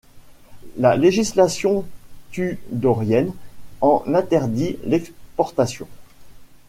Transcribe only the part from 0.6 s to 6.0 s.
La législation tudorienne en interdit l’exportation.